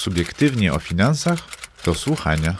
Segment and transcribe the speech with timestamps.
[0.00, 1.38] subiektywnie o finansach
[1.84, 2.56] do słuchania.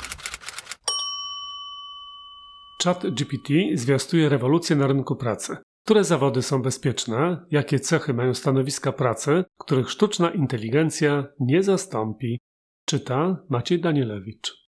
[2.84, 5.57] Chat GPT zwiastuje rewolucję na rynku pracy.
[5.84, 7.47] Które zawody są bezpieczne?
[7.50, 12.41] Jakie cechy mają stanowiska pracy, których sztuczna inteligencja nie zastąpi?
[12.84, 14.61] Czyta Maciej Danielewicz.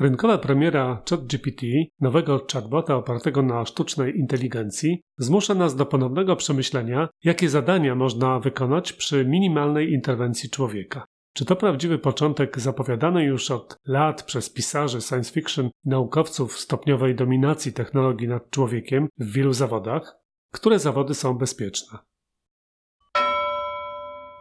[0.00, 1.62] Rynkowa premiera ChatGPT,
[2.00, 8.92] nowego chatbota opartego na sztucznej inteligencji, zmusza nas do ponownego przemyślenia, jakie zadania można wykonać
[8.92, 11.04] przy minimalnej interwencji człowieka.
[11.34, 17.72] Czy to prawdziwy początek zapowiadanej już od lat przez pisarzy science fiction naukowców stopniowej dominacji
[17.72, 20.16] technologii nad człowiekiem w wielu zawodach?
[20.52, 21.98] Które zawody są bezpieczne?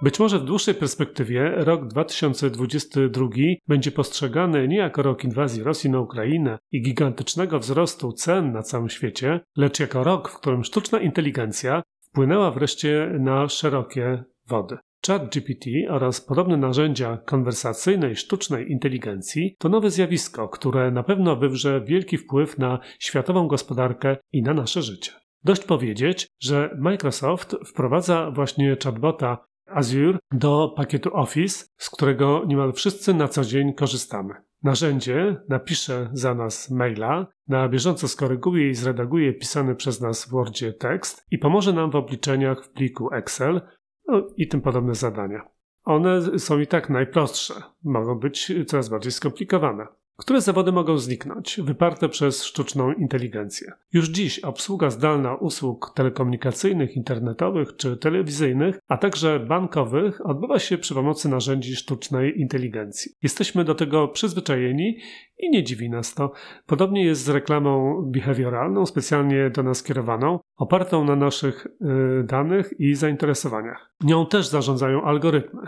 [0.01, 3.27] Być może w dłuższej perspektywie rok 2022
[3.67, 8.89] będzie postrzegany nie jako rok inwazji Rosji na Ukrainę i gigantycznego wzrostu cen na całym
[8.89, 14.77] świecie, lecz jako rok, w którym sztuczna inteligencja wpłynęła wreszcie na szerokie wody.
[15.07, 22.17] ChatGPT oraz podobne narzędzia konwersacyjnej sztucznej inteligencji to nowe zjawisko, które na pewno wywrze wielki
[22.17, 25.11] wpływ na światową gospodarkę i na nasze życie.
[25.43, 33.13] Dość powiedzieć, że Microsoft wprowadza właśnie chatbota Azure do pakietu Office, z którego niemal wszyscy
[33.13, 34.33] na co dzień korzystamy.
[34.63, 40.73] Narzędzie napisze za nas maila, na bieżąco skoryguje i zredaguje pisany przez nas w Wordzie
[40.73, 43.61] tekst i pomoże nam w obliczeniach w pliku Excel
[44.07, 45.49] no i tym podobne zadania.
[45.83, 49.87] One są i tak najprostsze, mogą być coraz bardziej skomplikowane.
[50.21, 53.71] Które zawody mogą zniknąć, wyparte przez sztuczną inteligencję?
[53.93, 60.93] Już dziś obsługa zdalna usług telekomunikacyjnych, internetowych czy telewizyjnych, a także bankowych odbywa się przy
[60.93, 63.11] pomocy narzędzi sztucznej inteligencji.
[63.23, 64.97] Jesteśmy do tego przyzwyczajeni
[65.39, 66.31] i nie dziwi nas to.
[66.65, 72.95] Podobnie jest z reklamą behawioralną, specjalnie do nas kierowaną, opartą na naszych yy, danych i
[72.95, 73.93] zainteresowaniach.
[74.03, 75.61] Nią też zarządzają algorytmy,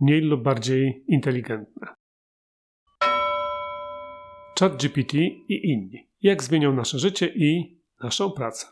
[0.00, 1.99] mniej lub bardziej inteligentne.
[4.60, 5.14] ChatGPT
[5.48, 6.08] i inni.
[6.22, 8.66] Jak zmienią nasze życie i naszą pracę.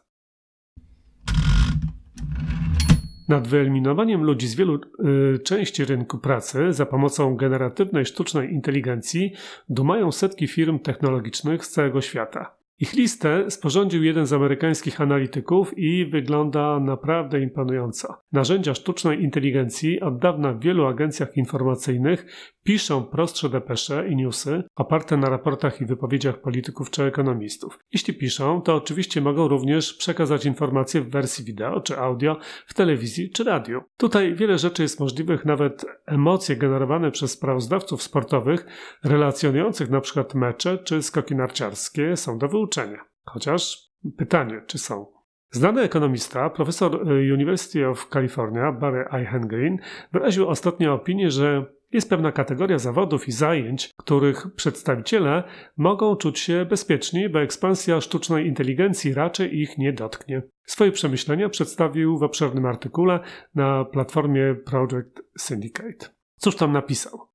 [3.28, 9.32] Nad wyeliminowaniem ludzi z wielu y, części rynku pracy za pomocą generatywnej sztucznej inteligencji
[9.68, 12.58] dumają setki firm technologicznych z całego świata.
[12.80, 18.14] Ich listę sporządził jeden z amerykańskich analityków i wygląda naprawdę imponująco.
[18.32, 22.26] Narzędzia sztucznej inteligencji od dawna w wielu agencjach informacyjnych
[22.68, 27.78] piszą prostsze depesze i newsy oparte na raportach i wypowiedziach polityków czy ekonomistów.
[27.92, 32.36] Jeśli piszą, to oczywiście mogą również przekazać informacje w wersji wideo czy audio
[32.66, 33.80] w telewizji czy radiu.
[33.96, 38.66] Tutaj wiele rzeczy jest możliwych, nawet emocje generowane przez sprawozdawców sportowych
[39.04, 43.04] relacjonujących przykład mecze czy skoki narciarskie są do wyuczenia.
[43.24, 43.78] Chociaż
[44.16, 45.06] pytanie, czy są.
[45.50, 47.02] Znany ekonomista, profesor
[47.32, 49.76] University of California Barry Eichengreen
[50.12, 55.44] wyraził ostatnio opinię, że jest pewna kategoria zawodów i zajęć, których przedstawiciele
[55.76, 60.42] mogą czuć się bezpieczni, bo ekspansja sztucznej inteligencji raczej ich nie dotknie.
[60.64, 63.20] Swoje przemyślenia przedstawił w obszernym artykule
[63.54, 66.06] na platformie Project Syndicate.
[66.36, 67.28] Cóż tam napisał?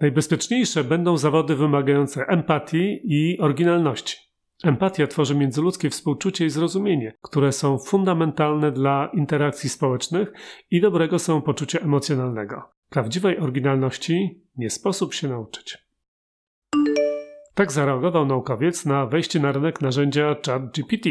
[0.00, 4.31] Najbezpieczniejsze będą zawody wymagające empatii i oryginalności.
[4.62, 10.32] Empatia tworzy międzyludzkie współczucie i zrozumienie, które są fundamentalne dla interakcji społecznych
[10.70, 12.62] i dobrego samopoczucia emocjonalnego.
[12.88, 15.78] Prawdziwej oryginalności nie sposób się nauczyć.
[17.54, 21.08] Tak zareagował naukowiec na wejście na rynek narzędzia ChatGPT.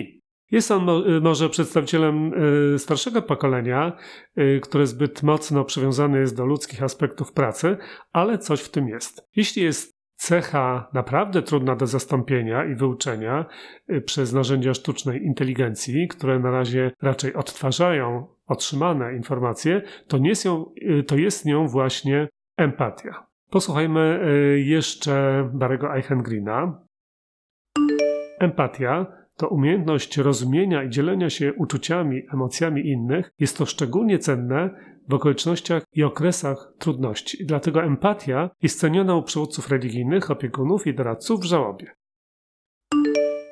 [0.51, 0.87] Jest on
[1.21, 2.33] może przedstawicielem
[2.73, 3.97] y, starszego pokolenia,
[4.37, 7.77] y, które zbyt mocno przywiązane jest do ludzkich aspektów pracy,
[8.11, 9.27] ale coś w tym jest.
[9.35, 13.45] Jeśli jest cecha naprawdę trudna do zastąpienia i wyuczenia
[13.91, 20.73] y, przez narzędzia sztucznej inteligencji, które na razie raczej odtwarzają otrzymane informacje, to, nie są,
[20.99, 22.27] y, to jest nią właśnie
[22.57, 23.27] empatia.
[23.49, 24.19] Posłuchajmy
[24.55, 26.85] y, jeszcze Barego Eichengreena.
[28.39, 29.05] Empatia
[29.37, 33.33] to umiejętność rozumienia i dzielenia się uczuciami, emocjami innych.
[33.39, 34.69] Jest to szczególnie cenne
[35.11, 37.45] w okolicznościach i okresach trudności.
[37.45, 41.91] Dlatego empatia jest ceniona u przywódców religijnych, opiekunów i doradców w żałobie.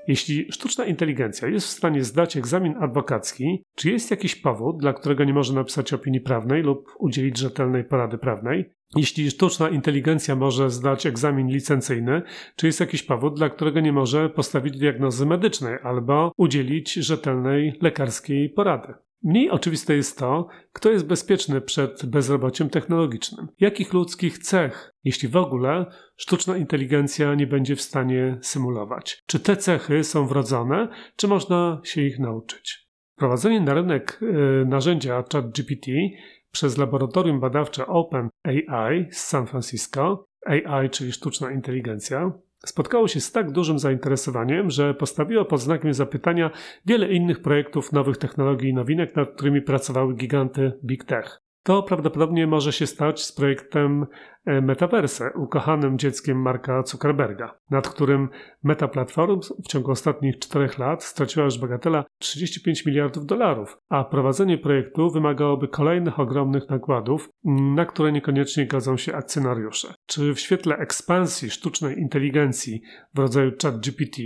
[0.07, 5.23] Jeśli sztuczna inteligencja jest w stanie zdać egzamin adwokacki, czy jest jakiś powód, dla którego
[5.23, 8.65] nie może napisać opinii prawnej lub udzielić rzetelnej porady prawnej?
[8.95, 12.21] Jeśli sztuczna inteligencja może zdać egzamin licencyjny,
[12.55, 18.49] czy jest jakiś powód, dla którego nie może postawić diagnozy medycznej albo udzielić rzetelnej lekarskiej
[18.49, 18.93] porady?
[19.23, 23.45] Mniej oczywiste jest to, kto jest bezpieczny przed bezrobociem technologicznych.
[23.59, 25.85] Jakich ludzkich cech, jeśli w ogóle,
[26.17, 29.23] sztuczna inteligencja nie będzie w stanie symulować?
[29.25, 32.89] Czy te cechy są wrodzone, czy można się ich nauczyć?
[33.15, 35.91] Wprowadzenie na rynek y, narzędzia ChatGPT
[36.51, 42.31] przez laboratorium badawcze OpenAI z San Francisco, AI, czyli sztuczna inteligencja,
[42.65, 46.51] spotkało się z tak dużym zainteresowaniem, że postawiło pod znakiem zapytania
[46.85, 51.48] wiele innych projektów nowych technologii i nowinek, nad którymi pracowały giganty Big Tech.
[51.69, 54.05] To prawdopodobnie może się stać z projektem
[54.45, 58.29] e, Metaverse, ukochanym dzieckiem Marka Zuckerberga, nad którym
[58.63, 64.57] Meta Platforms w ciągu ostatnich czterech lat straciła już bagatela 35 miliardów dolarów, a prowadzenie
[64.57, 67.29] projektu wymagałoby kolejnych ogromnych nakładów,
[67.75, 69.93] na które niekoniecznie godzą się akcjonariusze.
[70.05, 72.81] Czy w świetle ekspansji sztucznej inteligencji
[73.13, 74.17] w rodzaju ChatGPT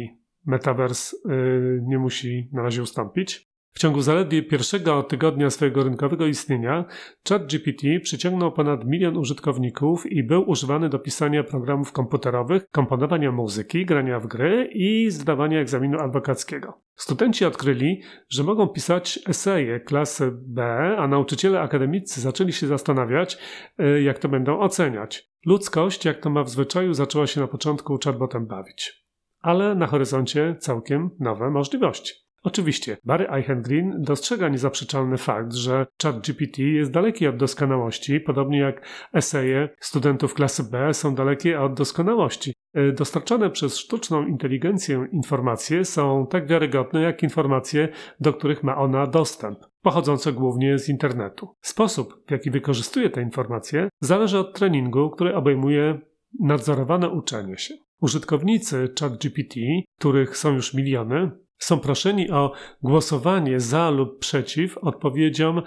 [0.45, 3.52] Metaverse yy, nie musi na razie ustąpić?
[3.73, 6.85] W ciągu zaledwie pierwszego tygodnia swojego rynkowego istnienia
[7.29, 14.19] ChatGPT przyciągnął ponad milion użytkowników i był używany do pisania programów komputerowych, komponowania muzyki, grania
[14.19, 16.81] w gry i zdawania egzaminu adwokackiego.
[16.95, 20.63] Studenci odkryli, że mogą pisać eseje klasy B,
[20.97, 23.37] a nauczyciele akademicy zaczęli się zastanawiać,
[23.77, 25.29] e, jak to będą oceniać.
[25.45, 29.05] Ludzkość, jak to ma w zwyczaju, zaczęła się na początku chatbotem bawić.
[29.39, 32.22] Ale na horyzoncie całkiem nowe możliwości.
[32.43, 39.69] Oczywiście, Barry Eichengreen dostrzega niezaprzeczalny fakt, że ChatGPT jest daleki od doskonałości, podobnie jak eseje
[39.79, 42.53] studentów klasy B są dalekie od doskonałości.
[42.73, 49.07] E, dostarczane przez sztuczną inteligencję informacje są tak wiarygodne jak informacje, do których ma ona
[49.07, 51.55] dostęp, pochodzące głównie z internetu.
[51.61, 55.99] Sposób, w jaki wykorzystuje te informacje, zależy od treningu, który obejmuje
[56.39, 57.73] nadzorowane uczenie się.
[58.01, 59.55] Użytkownicy ChatGPT,
[59.99, 61.31] których są już miliony,
[61.63, 62.51] są proszeni o
[62.81, 65.61] głosowanie za lub przeciw odpowiedziom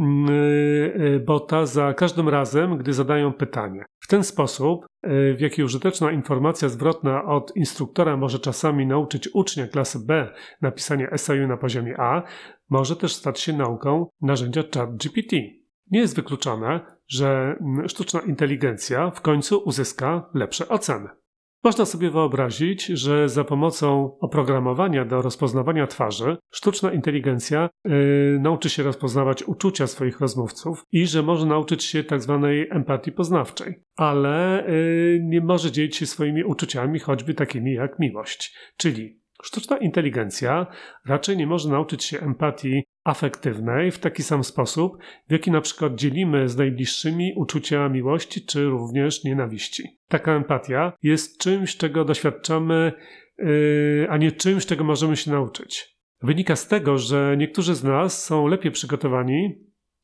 [0.00, 3.84] mm, y, bota za każdym razem, gdy zadają pytanie.
[4.00, 9.66] W ten sposób, y, w jaki użyteczna informacja zwrotna od instruktora może czasami nauczyć ucznia
[9.66, 10.32] klasy B
[10.62, 12.22] napisania eseju na poziomie A,
[12.70, 15.36] może też stać się nauką narzędzia ChatGPT.
[15.90, 21.08] Nie jest wykluczone, że mm, sztuczna inteligencja w końcu uzyska lepsze oceny.
[21.64, 28.82] Można sobie wyobrazić, że za pomocą oprogramowania do rozpoznawania twarzy sztuczna inteligencja yy, nauczy się
[28.82, 35.20] rozpoznawać uczucia swoich rozmówców i że może nauczyć się tak zwanej empatii poznawczej, ale yy,
[35.22, 38.56] nie może dzielić się swoimi uczuciami, choćby takimi jak miłość.
[38.76, 40.66] Czyli Sztuczna inteligencja
[41.06, 45.94] raczej nie może nauczyć się empatii afektywnej w taki sam sposób, w jaki na przykład
[45.94, 49.82] dzielimy z najbliższymi uczucia miłości czy również nienawiści.
[50.08, 52.92] Taka empatia jest czymś, czego doświadczamy,
[53.38, 55.96] yy, a nie czymś, czego możemy się nauczyć.
[56.22, 59.58] Wynika z tego, że niektórzy z nas są lepiej przygotowani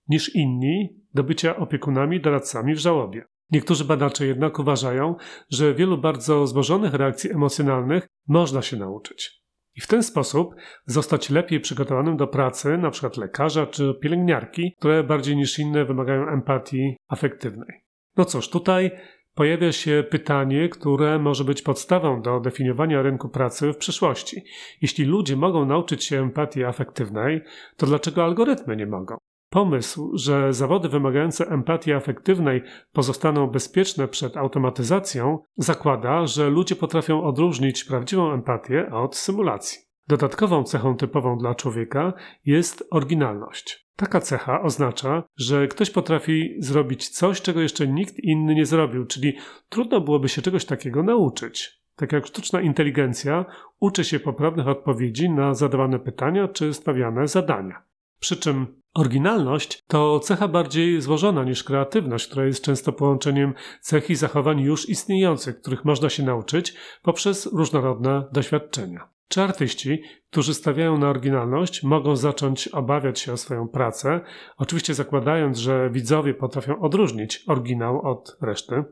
[0.09, 3.25] niż inni do bycia opiekunami, doradcami w żałobie.
[3.51, 5.15] Niektórzy badacze jednak uważają,
[5.51, 9.43] że wielu bardzo złożonych reakcji emocjonalnych można się nauczyć.
[9.79, 10.55] I w ten sposób
[10.87, 13.11] zostać lepiej przygotowanym do pracy, np.
[13.17, 17.85] lekarza czy pielęgniarki, które bardziej niż inne wymagają empatii afektywnej.
[18.17, 18.91] No cóż, tutaj
[19.35, 24.43] pojawia się pytanie, które może być podstawą do definiowania rynku pracy w przyszłości.
[24.83, 27.41] Jeśli ludzie mogą nauczyć się empatii afektywnej,
[27.77, 29.17] to dlaczego algorytmy nie mogą?
[29.51, 32.63] Pomysł, że zawody wymagające empatii afektywnej
[32.93, 39.79] pozostaną bezpieczne przed automatyzacją, zakłada, że ludzie potrafią odróżnić prawdziwą empatię od symulacji.
[40.09, 42.13] Dodatkową cechą typową dla człowieka
[42.45, 43.89] jest oryginalność.
[43.97, 49.37] Taka cecha oznacza, że ktoś potrafi zrobić coś, czego jeszcze nikt inny nie zrobił, czyli
[49.69, 51.83] trudno byłoby się czegoś takiego nauczyć.
[51.97, 53.45] Tak jak sztuczna inteligencja
[53.81, 57.83] uczy się poprawnych odpowiedzi na zadawane pytania czy stawiane zadania.
[58.21, 58.67] Przy czym
[58.99, 64.89] Oryginalność to cecha bardziej złożona niż kreatywność, która jest często połączeniem cech i zachowań już
[64.89, 69.09] istniejących, których można się nauczyć poprzez różnorodne doświadczenia.
[69.29, 74.21] Czy artyści, którzy stawiają na oryginalność, mogą zacząć obawiać się o swoją pracę,
[74.57, 78.85] oczywiście zakładając, że widzowie potrafią odróżnić oryginał od reszty?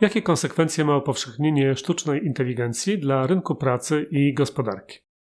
[0.00, 5.11] Jakie konsekwencje ma upowszechnienie sztucznej inteligencji dla rynku pracy i gospodarki?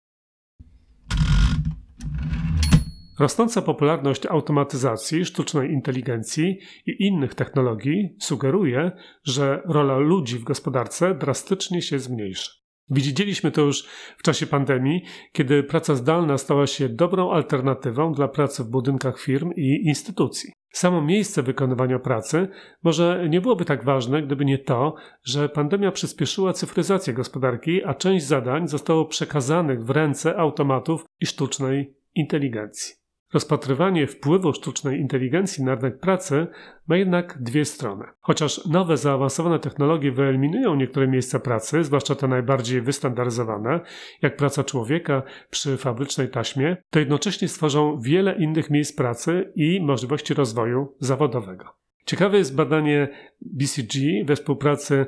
[3.22, 8.92] Rosnąca popularność automatyzacji, sztucznej inteligencji i innych technologii sugeruje,
[9.24, 12.52] że rola ludzi w gospodarce drastycznie się zmniejszy.
[12.90, 13.88] Widzieliśmy to już
[14.18, 19.52] w czasie pandemii, kiedy praca zdalna stała się dobrą alternatywą dla pracy w budynkach firm
[19.56, 20.54] i instytucji.
[20.72, 22.48] Samo miejsce wykonywania pracy
[22.84, 28.26] może nie byłoby tak ważne, gdyby nie to, że pandemia przyspieszyła cyfryzację gospodarki, a część
[28.26, 33.01] zadań zostało przekazanych w ręce automatów i sztucznej inteligencji.
[33.34, 36.48] Rozpatrywanie wpływu sztucznej inteligencji na rynek pracy
[36.88, 38.06] ma jednak dwie strony.
[38.20, 43.80] Chociaż nowe, zaawansowane technologie wyeliminują niektóre miejsca pracy, zwłaszcza te najbardziej wystandaryzowane,
[44.22, 50.34] jak praca człowieka przy fabrycznej taśmie, to jednocześnie stworzą wiele innych miejsc pracy i możliwości
[50.34, 51.81] rozwoju zawodowego.
[52.06, 53.08] Ciekawe jest badanie
[53.42, 55.06] BCG we współpracy e,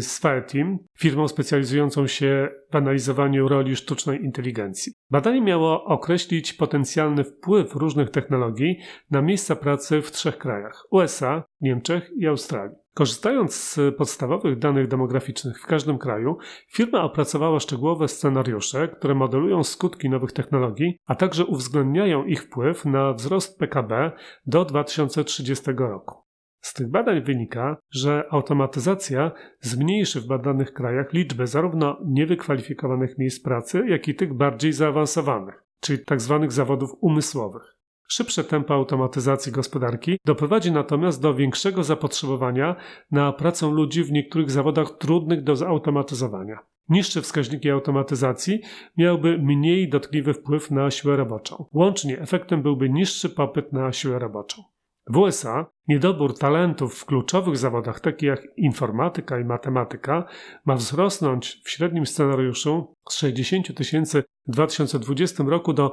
[0.00, 4.92] z Fireteam, firmą specjalizującą się w analizowaniu roli sztucznej inteligencji.
[5.10, 8.78] Badanie miało określić potencjalny wpływ różnych technologii
[9.10, 12.76] na miejsca pracy w trzech krajach: USA, Niemczech i Australii.
[12.98, 16.38] Korzystając z podstawowych danych demograficznych w każdym kraju,
[16.72, 23.12] firma opracowała szczegółowe scenariusze, które modelują skutki nowych technologii, a także uwzględniają ich wpływ na
[23.12, 24.12] wzrost PKB
[24.46, 26.14] do 2030 roku.
[26.60, 33.84] Z tych badań wynika, że automatyzacja zmniejszy w badanych krajach liczbę zarówno niewykwalifikowanych miejsc pracy,
[33.88, 36.38] jak i tych bardziej zaawansowanych, czyli tzw.
[36.40, 37.77] Tak zawodów umysłowych.
[38.10, 42.76] Szybsze tempo automatyzacji gospodarki doprowadzi natomiast do większego zapotrzebowania
[43.10, 46.58] na pracę ludzi w niektórych zawodach trudnych do zautomatyzowania.
[46.88, 48.60] Niższe wskaźniki automatyzacji
[48.96, 51.64] miałyby mniej dotkliwy wpływ na siłę roboczą.
[51.72, 54.62] Łącznie efektem byłby niższy popyt na siłę roboczą.
[55.10, 60.24] W USA niedobór talentów w kluczowych zawodach, takich jak informatyka i matematyka,
[60.64, 65.92] ma wzrosnąć w średnim scenariuszu z 60 tysięcy w 2020 roku do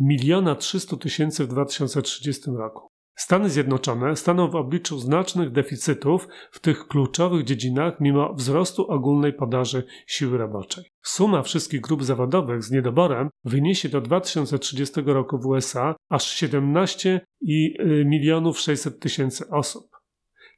[0.00, 2.88] miliona 300 tysięcy w 2030 roku.
[3.16, 9.84] Stany Zjednoczone staną w obliczu znacznych deficytów w tych kluczowych dziedzinach mimo wzrostu ogólnej podaży
[10.06, 10.84] siły roboczej.
[11.02, 18.04] Suma wszystkich grup zawodowych z niedoborem wyniesie do 2030 roku w USA aż 17 y,
[18.06, 19.95] milionów 600 tysięcy osób.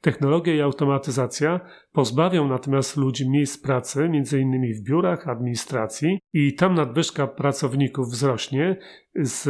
[0.01, 1.59] Technologia i automatyzacja
[1.91, 4.73] pozbawią natomiast ludzi miejsc pracy, m.in.
[4.73, 8.77] w biurach administracji, i tam nadwyżka pracowników wzrośnie
[9.15, 9.49] z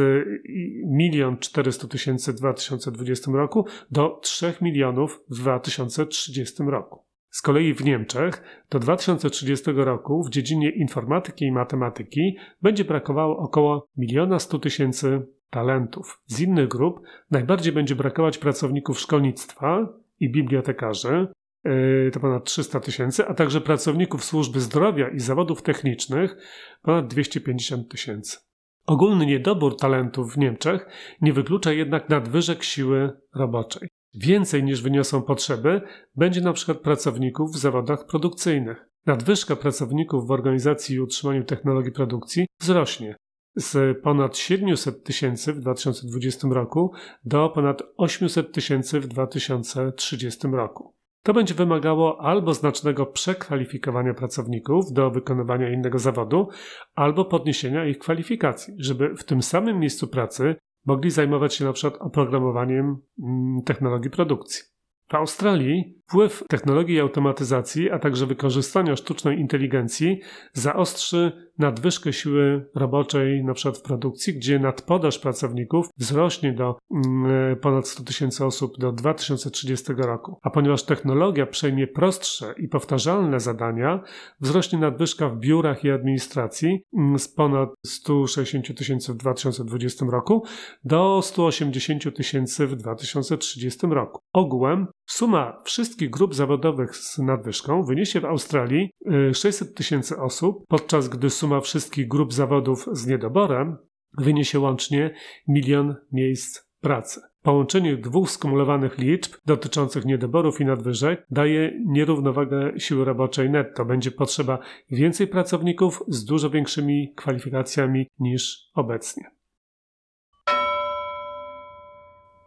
[0.98, 7.04] 1 400 tysięcy w 2020 roku do 3 milionów w 2030 roku.
[7.30, 13.86] Z kolei w Niemczech do 2030 roku w dziedzinie informatyki i matematyki będzie brakowało około
[13.96, 16.22] 1 100 tysięcy talentów.
[16.26, 21.26] Z innych grup najbardziej będzie brakować pracowników szkolnictwa, i bibliotekarzy,
[21.66, 26.36] y, to ponad 300 tysięcy, a także pracowników służby zdrowia i zawodów technicznych,
[26.82, 28.38] ponad 250 tysięcy.
[28.86, 30.86] Ogólny niedobór talentów w Niemczech
[31.20, 33.88] nie wyklucza jednak nadwyżek siły roboczej.
[34.14, 35.80] Więcej niż wyniosą potrzeby
[36.16, 38.86] będzie na przykład pracowników w zawodach produkcyjnych.
[39.06, 43.16] Nadwyżka pracowników w organizacji i utrzymaniu technologii produkcji wzrośnie
[43.54, 46.92] z ponad 700 tysięcy w 2020 roku
[47.24, 50.94] do ponad 800 tysięcy w 2030 roku.
[51.22, 56.48] To będzie wymagało albo znacznego przekwalifikowania pracowników do wykonywania innego zawodu,
[56.94, 61.90] albo podniesienia ich kwalifikacji, żeby w tym samym miejscu pracy mogli zajmować się np.
[61.98, 64.62] oprogramowaniem mm, technologii produkcji.
[65.08, 70.20] W Australii wpływ technologii i automatyzacji, a także wykorzystania sztucznej inteligencji
[70.52, 73.72] zaostrzy nadwyżkę siły roboczej, np.
[73.72, 80.38] w produkcji, gdzie nadpodaż pracowników wzrośnie do mm, ponad 100 tysięcy osób do 2030 roku.
[80.42, 84.02] A ponieważ technologia przejmie prostsze i powtarzalne zadania,
[84.40, 90.44] wzrośnie nadwyżka w biurach i administracji mm, z ponad 160 tysięcy w 2020 roku
[90.84, 94.20] do 180 tysięcy w 2030 roku.
[94.32, 98.90] Ogółem Suma wszystkich grup zawodowych z nadwyżką wyniesie w Australii
[99.32, 103.76] 600 y, tysięcy osób, podczas gdy suma wszystkich grup zawodów z niedoborem
[104.18, 105.14] wyniesie łącznie
[105.48, 107.20] milion miejsc pracy.
[107.42, 113.84] Połączenie dwóch skumulowanych liczb dotyczących niedoborów i nadwyżek daje nierównowagę siły roboczej netto.
[113.84, 114.58] Będzie potrzeba
[114.90, 119.30] więcej pracowników z dużo większymi kwalifikacjami niż obecnie.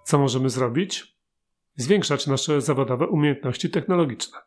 [0.03, 1.13] Co możemy zrobić?
[1.75, 4.39] Zwiększać nasze zawodowe umiejętności technologiczne.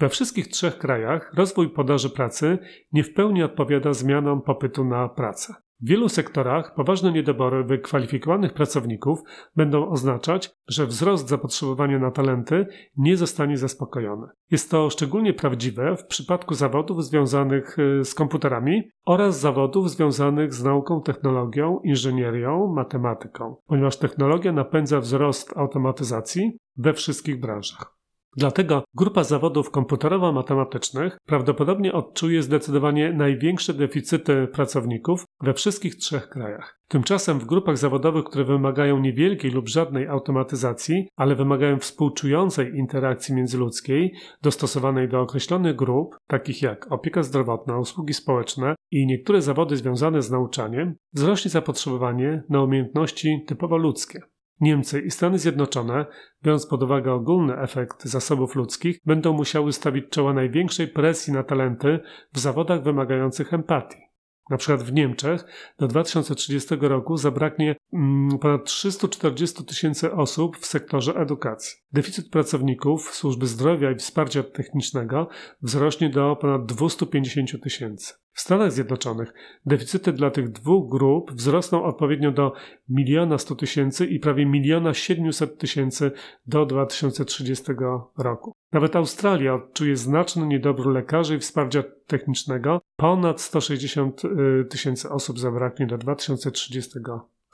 [0.00, 2.58] We wszystkich trzech krajach rozwój podaży pracy
[2.92, 5.54] nie w pełni odpowiada zmianom popytu na pracę.
[5.80, 9.18] W wielu sektorach poważne niedobory wykwalifikowanych pracowników
[9.56, 12.66] będą oznaczać, że wzrost zapotrzebowania na talenty
[12.96, 14.26] nie zostanie zaspokojony.
[14.50, 20.64] Jest to szczególnie prawdziwe w przypadku zawodów związanych y, z komputerami oraz zawodów związanych z
[20.64, 27.95] nauką, technologią, inżynierią, matematyką, ponieważ technologia napędza wzrost automatyzacji we wszystkich branżach.
[28.36, 36.80] Dlatego grupa zawodów komputerowo-matematycznych prawdopodobnie odczuje zdecydowanie największe deficyty pracowników we wszystkich trzech krajach.
[36.88, 44.14] Tymczasem w grupach zawodowych, które wymagają niewielkiej lub żadnej automatyzacji, ale wymagają współczującej interakcji międzyludzkiej,
[44.42, 50.30] dostosowanej do określonych grup, takich jak opieka zdrowotna, usługi społeczne i niektóre zawody związane z
[50.30, 54.20] nauczaniem, wzrośnie zapotrzebowanie na umiejętności typowo ludzkie.
[54.60, 56.06] Niemcy i Stany Zjednoczone,
[56.42, 62.00] biorąc pod uwagę ogólny efekt zasobów ludzkich, będą musiały stawić czoła największej presji na talenty
[62.32, 64.06] w zawodach wymagających empatii.
[64.50, 65.44] Na przykład w Niemczech
[65.78, 71.76] do 2030 roku zabraknie mm, ponad 340 tysięcy osób w sektorze edukacji.
[71.96, 75.28] Deficyt pracowników służby zdrowia i wsparcia technicznego
[75.62, 78.14] wzrośnie do ponad 250 tysięcy.
[78.32, 79.32] W Stanach Zjednoczonych
[79.66, 82.52] deficyty dla tych dwóch grup wzrosną odpowiednio do
[82.88, 86.10] miliona 100 tysięcy i prawie miliona 700 tysięcy
[86.46, 87.72] do 2030
[88.18, 88.52] roku.
[88.72, 92.80] Nawet Australia odczuje znaczny niedobór lekarzy i wsparcia technicznego.
[92.96, 96.98] Ponad 160 y, tysięcy osób zabraknie do 2030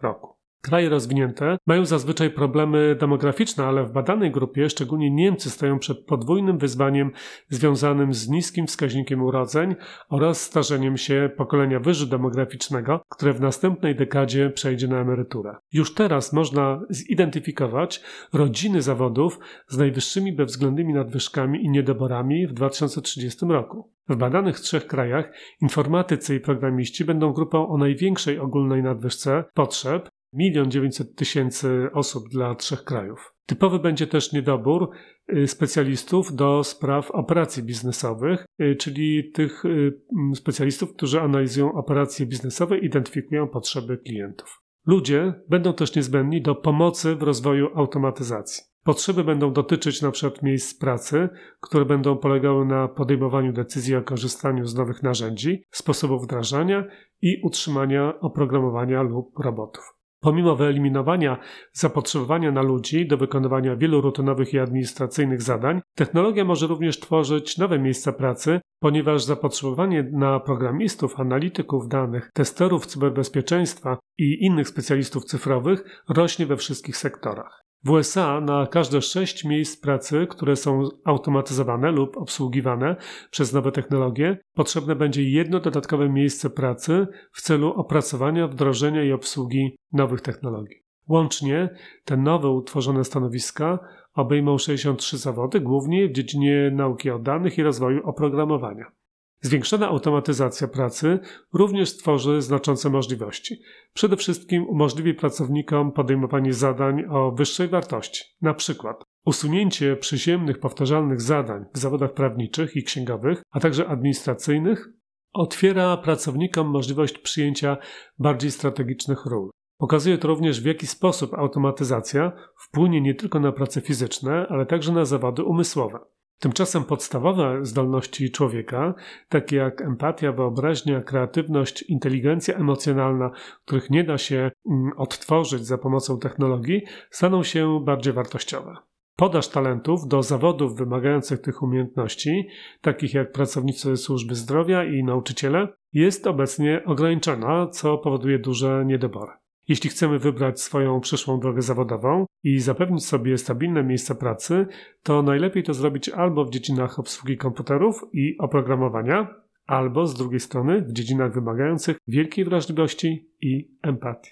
[0.03, 0.42] roku.
[0.63, 6.59] Kraje rozwinięte mają zazwyczaj problemy demograficzne, ale w badanej grupie szczególnie Niemcy stoją przed podwójnym
[6.59, 7.11] wyzwaniem
[7.49, 9.75] związanym z niskim wskaźnikiem urodzeń
[10.09, 15.55] oraz starzeniem się pokolenia wyżu demograficznego, które w następnej dekadzie przejdzie na emeryturę.
[15.73, 18.03] Już teraz można zidentyfikować
[18.33, 19.39] rodziny zawodów
[19.69, 23.93] z najwyższymi bezwzględnymi nadwyżkami i niedoborami w 2030 roku.
[24.09, 30.71] W badanych trzech krajach informatycy i programiści będą grupą o największej ogólnej nadwyżce potrzeb, milion
[30.71, 33.35] dziewięćset tysięcy osób dla trzech krajów.
[33.47, 34.91] Typowy będzie też niedobór
[35.33, 39.93] y, specjalistów do spraw operacji biznesowych, y, czyli tych y,
[40.35, 44.63] specjalistów, którzy analizują operacje biznesowe i identyfikują potrzeby klientów.
[44.87, 48.65] Ludzie będą też niezbędni do pomocy w rozwoju automatyzacji.
[48.85, 50.31] Potrzeby będą dotyczyć np.
[50.43, 51.29] miejsc pracy,
[51.61, 56.85] które będą polegały na podejmowaniu decyzji o korzystaniu z nowych narzędzi, sposobów wdrażania
[57.23, 60.02] i utrzymania oprogramowania lub robotów.
[60.23, 61.39] Pomimo wyeliminowania
[61.73, 67.79] zapotrzebowania na ludzi do wykonywania wielu rutynowych i administracyjnych zadań, technologia może również tworzyć nowe
[67.79, 76.47] miejsca pracy, ponieważ zapotrzebowanie na programistów, analityków danych, testerów cyberbezpieczeństwa i innych specjalistów cyfrowych rośnie
[76.47, 77.62] we wszystkich sektorach.
[77.85, 82.97] W USA na każde sześć miejsc pracy, które są automatyzowane lub obsługiwane
[83.31, 89.77] przez nowe technologie, potrzebne będzie jedno dodatkowe miejsce pracy w celu opracowania, wdrożenia i obsługi
[89.93, 90.77] nowych technologii.
[91.09, 91.69] Łącznie
[92.05, 93.79] te nowe utworzone stanowiska
[94.15, 99.02] obejmą 63 zawody, głównie w dziedzinie nauki o danych i rozwoju oprogramowania.
[99.45, 101.19] Zwiększona automatyzacja pracy
[101.53, 103.63] również stworzy znaczące możliwości.
[103.95, 111.65] Przede wszystkim umożliwi pracownikom podejmowanie zadań o wyższej wartości, na przykład usunięcie przyziemnych, powtarzalnych zadań
[111.75, 114.89] w zawodach prawniczych i księgowych, a także administracyjnych,
[115.33, 117.77] otwiera pracownikom możliwość przyjęcia
[118.19, 119.51] bardziej strategicznych ról.
[119.79, 124.93] Pokazuje to również, w jaki sposób automatyzacja wpłynie nie tylko na prace fizyczne, ale także
[124.93, 125.99] na zawody umysłowe.
[126.43, 128.95] Tymczasem podstawowe zdolności człowieka,
[129.29, 133.31] takie jak empatia, wyobraźnia, kreatywność, inteligencja emocjonalna,
[133.65, 138.77] których nie da się mm, odtworzyć za pomocą technologii, staną się bardziej wartościowe.
[139.17, 142.49] Podaż talentów do zawodów wymagających tych umiejętności,
[142.81, 149.42] takich jak pracownicy służby zdrowia i nauczyciele, jest obecnie ograniczona, co powoduje duże niedobory.
[149.69, 154.67] Jeśli chcemy wybrać swoją przyszłą drogę zawodową i zapewnić sobie stabilne miejsce pracy,
[155.03, 159.35] to najlepiej to zrobić albo w dziedzinach obsługi komputerów i oprogramowania,
[159.67, 164.31] albo z drugiej strony w dziedzinach wymagających wielkiej wrażliwości i empatii.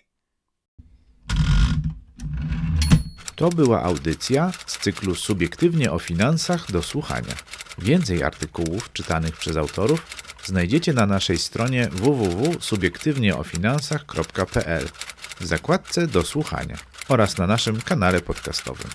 [3.36, 7.34] To była audycja z cyklu Subiektywnie o finansach do słuchania.
[7.78, 10.06] Więcej artykułów czytanych przez autorów
[10.44, 14.88] znajdziecie na naszej stronie www.subiektywnieofinansach.pl
[15.40, 16.76] w zakładce do słuchania
[17.08, 18.90] oraz na naszym kanale podcastowym.